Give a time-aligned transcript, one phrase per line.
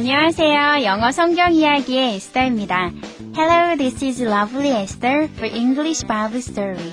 [0.00, 0.84] 안녕하세요.
[0.84, 2.90] 영어 성경 이야기의 에스더입니다.
[3.34, 6.92] Hello, this is Lovely Esther for English Bible Story.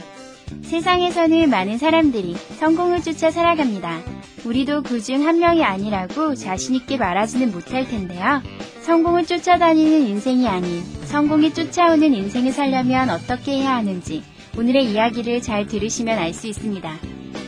[0.61, 3.99] 세상에서는 많은 사람들이 성공을 쫓아 살아갑니다.
[4.45, 8.41] 우리도 그 중 한 명이 아니라고 자신있게 말하지는 못할 텐데요.
[8.83, 14.23] 성공을 쫓아다니는 인생이 아닌 성공이 쫓아오는 인생을 살려면 어떻게 해야 하는지
[14.57, 16.89] 오늘의 이야기를 잘 들으시면 알 수 있습니다.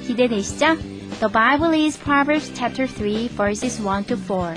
[0.05, 0.75] 기대되시죠?
[1.21, 4.53] The Bible is Proverbs chapter 3 verses 1 to 4.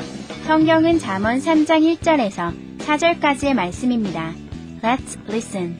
[0.49, 4.33] 성경은 잠언 3장 1절에서 4절까지의 말씀입니다.
[4.83, 5.77] Let's listen.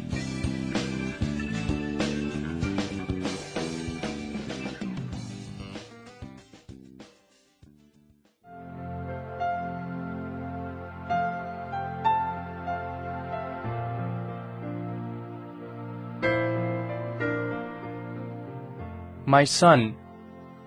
[19.27, 19.97] My son,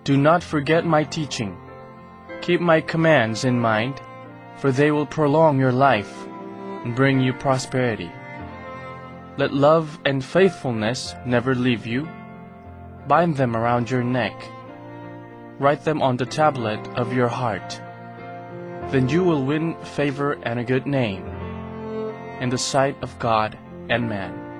[0.02, 1.54] do not forget my teaching.
[2.42, 4.00] Keep my commands in mind,
[4.56, 6.26] for they will prolong your life
[6.84, 8.10] and bring you prosperity.
[9.36, 12.08] Let love and faithfulness never leave you.
[13.06, 14.34] Bind them around your neck.
[15.60, 17.80] Write them on the tablet of your heart.
[18.90, 21.24] Then you will win favor and a good name
[22.40, 23.56] in the sight of God
[23.88, 24.51] and man.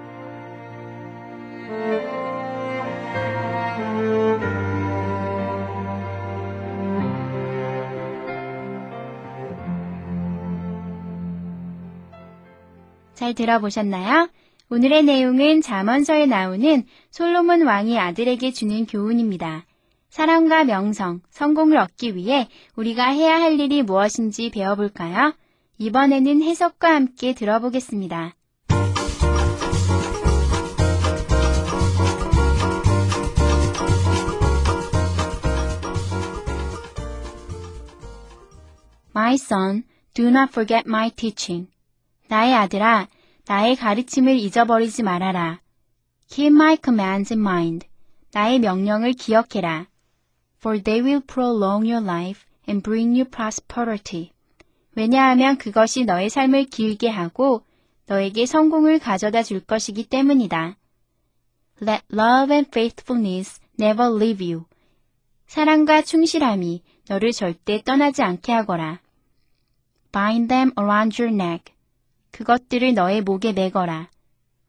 [13.15, 14.29] 잘 들어보셨나요?
[14.71, 19.67] 오늘의 내용은 잠언서에 나오는 솔로몬 왕이 아들에게 주는 교훈입니다.
[20.09, 25.35] 사랑과 명성, 성공을 얻기 위해 우리가 해야 할 일이 무엇인지 배워볼까요?
[25.79, 28.35] 이번에는 해석과 함께 들어보겠습니다.
[39.15, 39.85] My son,
[40.15, 41.72] do not forget my teaching.
[42.33, 43.09] 나의 아들아,
[43.47, 45.61] 나의 가르침을 잊어버리지 말아라.
[46.29, 47.87] Keep my commands in mind.
[48.33, 49.87] 나의 명령을 기억해라.
[50.59, 54.31] For they will prolong your life and bring you prosperity.
[54.95, 57.67] 왜냐하면 그것이 너의 삶을 길게 하고
[58.07, 60.79] 너에게 성공을 가져다 줄 것이기 때문이다.
[61.83, 64.65] Let love and faithfulness never leave you.
[65.47, 69.03] 사랑과 충실함이 너를 절대 떠나지 않게 하거라.
[70.13, 71.75] Bind them around your neck.
[72.33, 74.11] 그것들을 너의 목에 매거라.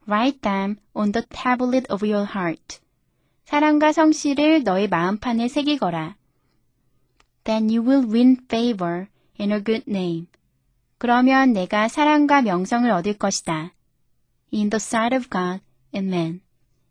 [0.08, 2.80] Write them on the tablet of your heart.
[3.46, 6.16] 사랑과 성실을 너의 마음판에 새기거라.
[7.44, 9.08] Then you will win favor
[9.40, 10.28] and a good name.
[10.98, 13.74] 그러면 내가 사랑과 명성을 얻을 것이다.
[14.54, 15.62] In the sight of God
[15.94, 16.42] and man.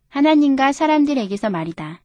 [0.08, 2.01] 하나님과 사람들에게서 말이다.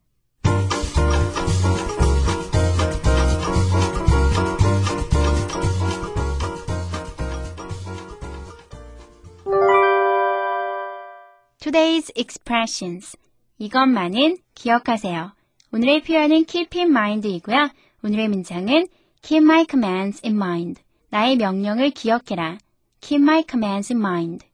[11.67, 13.17] Today's expressions.
[13.57, 15.33] 이것만은 기억하세요.
[15.73, 17.71] 오늘의 표현은 keep in mind이고요.
[18.05, 18.87] 오늘의 문장은
[19.21, 20.81] keep my commands in mind.
[21.09, 22.57] 나의 명령을 기억해라.
[23.01, 24.45] keep my commands in mind.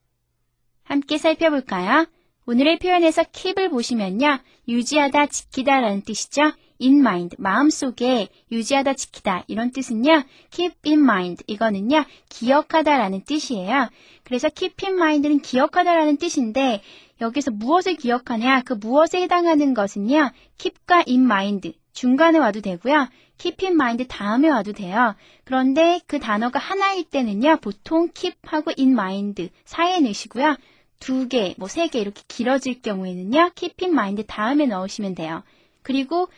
[0.85, 2.07] 함께 살펴볼까요?
[2.47, 4.39] 오늘의 표현에서 keep을 보시면요.
[4.67, 6.51] 유지하다, 지키다 라는 뜻이죠.
[6.81, 10.23] In mind, 마음속에 유지하다, 지키다 이런 뜻은요.
[10.51, 12.05] keep in mind 이거는요.
[12.29, 13.89] 기억하다 라는 뜻이에요.
[14.23, 16.81] 그래서 keep in mind는 기억하다 라는 뜻인데
[17.21, 18.63] 여기서 무엇을 기억하냐?
[18.65, 20.31] 그 무엇에 해당하는 것은요.
[20.57, 23.07] keep과 in mind 중간에 와도 되고요.
[23.37, 25.15] keep in mind 다음에 와도 돼요.
[25.43, 27.57] 그런데 그 단어가 하나일 때는요.
[27.57, 30.57] 보통 keep하고 in mind 사이에 넣으시고요.
[30.99, 33.51] 두 개, 뭐 세 개 이렇게 길어질 경우에는요.
[33.55, 35.43] keep in mind 다음에 넣으시면 돼요.
[35.81, 36.29] 그리고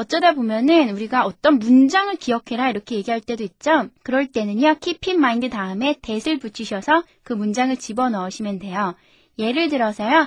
[0.00, 3.90] 어쩌다 보면은 우리가 어떤 문장을 기억해라 이렇게 얘기할 때도 있죠.
[4.02, 4.76] 그럴 때는요.
[4.80, 8.94] keep in mind 다음에 that을 붙이셔서 그 문장을 집어넣으시면 돼요.
[9.38, 10.26] 예를 들어서요.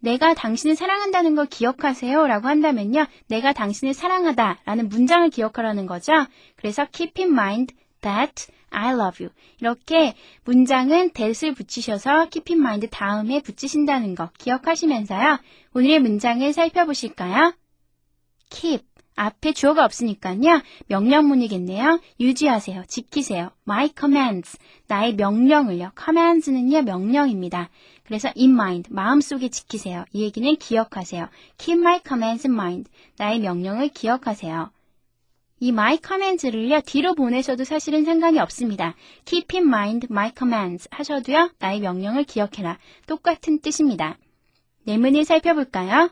[0.00, 3.06] 내가 당신을 사랑한다는 걸 기억하세요 라고 한다면요.
[3.28, 6.12] 내가 당신을 사랑하다 라는 문장을 기억하라는 거죠.
[6.56, 9.32] 그래서 keep in mind that I love you.
[9.60, 15.38] 이렇게 문장은 that을 붙이셔서 keep in mind 다음에 붙이신다는 거 기억하시면서요.
[15.74, 17.54] 오늘의 문장을 살펴보실까요?
[18.50, 20.62] keep 앞에 주어가 없으니까요.
[20.86, 22.00] 명령문이겠네요.
[22.20, 22.84] 유지하세요.
[22.88, 23.50] 지키세요.
[23.68, 24.58] My commands.
[24.86, 25.92] 나의 명령을요.
[25.98, 26.82] commands는요.
[26.82, 27.68] 명령입니다.
[28.04, 28.92] 그래서 in mind.
[28.92, 30.04] 마음속에 지키세요.
[30.12, 31.28] 이 얘기는 기억하세요.
[31.58, 32.90] Keep my commands in mind.
[33.18, 34.70] 나의 명령을 기억하세요.
[35.60, 36.80] 이 my commands를요.
[36.80, 38.96] 뒤로 보내셔도 사실은 상관이 없습니다.
[39.24, 41.50] Keep in mind my commands 하셔도요.
[41.58, 42.78] 나의 명령을 기억해라.
[43.06, 44.18] 똑같은 뜻입니다.
[44.84, 46.10] 내문을 살펴볼까요?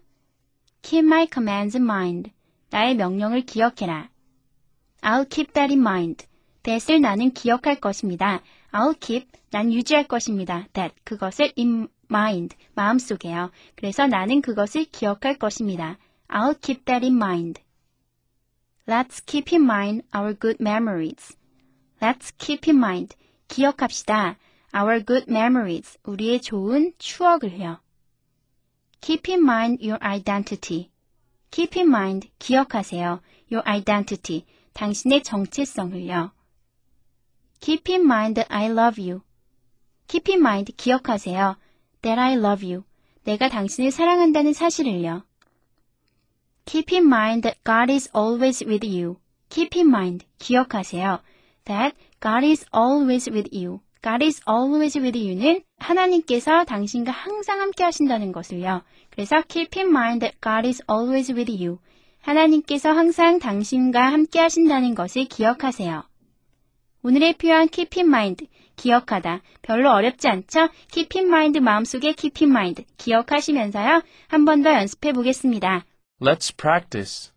[0.83, 2.31] Keep my commands in mind.
[2.71, 4.11] 나의 명령을 기억해라.
[5.03, 6.27] I'll keep that in mind.
[6.63, 8.43] that을 나는 기억할 것입니다.
[8.73, 10.69] I'll keep, 난 유지할 것입니다.
[10.73, 13.51] that, 그것을 in mind, 마음속에요.
[13.77, 15.99] 그래서 나는 그것을 기억할 것입니다.
[16.29, 17.61] I'll keep that in mind.
[18.87, 21.37] Let's keep in mind our good memories.
[22.01, 23.17] Let's keep in mind,
[23.49, 24.37] 기억합시다.
[24.75, 27.81] Our good memories, 우리의 좋은 추억을요.
[29.01, 30.91] Keep in mind your identity.
[31.51, 33.21] Keep in mind, 기억하세요.
[33.53, 36.33] Your identity, 당신의 정체성을요.
[37.61, 39.23] Keep in mind I love you.
[40.07, 41.57] Keep in mind, 기억하세요.
[42.03, 42.85] That I love you.
[43.25, 45.25] 내가 당신을 사랑한다는 사실을요.
[46.65, 49.17] Keep in mind that God is always with you.
[49.51, 51.21] Keep in mind, 기억하세요.
[51.65, 53.81] That God is always with you.
[54.03, 58.83] God is always with you는 하나님께서 당신과 항상 함께 하신다는 것을요.
[59.21, 61.79] 그래서 keep in mind that God is always with you.
[62.23, 66.05] 하나님께서 항상 당신과 함께 하신다는 것을 기억하세요.
[67.03, 69.43] 오늘의 표현 keep in mind, 기억하다.
[69.61, 70.71] 별로 어렵지 않죠?
[70.91, 74.01] keep in mind 마음속에 keep in mind, 기억하시면서요.
[74.29, 75.85] 한 번 더 연습해 보겠습니다.
[76.19, 77.31] Let's practice.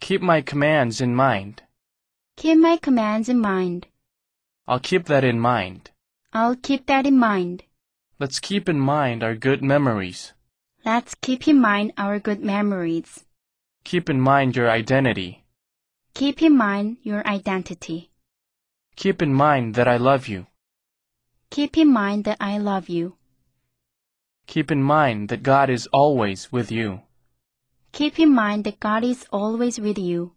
[0.00, 1.62] Keep my commands in mind.
[2.36, 3.90] Keep my commands in mind.
[4.66, 5.92] I'll keep that in mind.
[6.32, 7.67] I'll keep that in mind.
[8.20, 10.32] Let's keep in mind our good memories.
[10.84, 13.24] Let's keep in mind our good memories.
[13.84, 15.44] Keep in mind your identity.
[16.14, 18.10] Keep in mind your identity.
[18.96, 20.48] Keep in mind that I love you.
[21.50, 23.14] Keep in mind that I love you.
[24.48, 27.02] Keep in mind that God is always with you.
[27.92, 30.32] Keep in mind that God is always with you.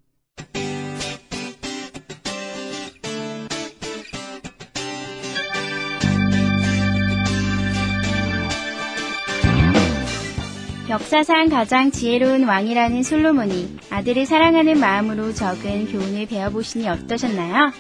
[10.91, 17.71] 역사상 가장 지혜로운 왕이라는 솔로몬이 아들을 사랑하는 마음으로 적은 교훈을 배워보시니 어떠셨나요?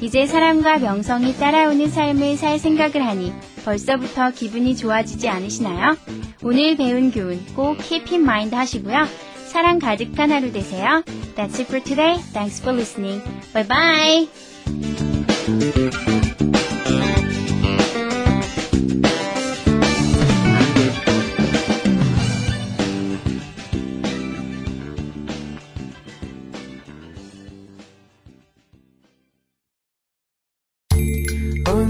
[0.00, 3.32] 이제 사랑과 명성이 따라오는 삶을 살 생각을 하니
[3.64, 5.96] 벌써부터 기분이 좋아지지 않으시나요?
[6.44, 9.04] 오늘 배운 교훈 꼭 keep in mind 하시고요.
[9.48, 11.02] 사랑 가득한 하루 되세요.
[11.34, 12.20] That's it for today.
[12.32, 13.20] Thanks for listening.
[13.52, 14.28] Bye bye.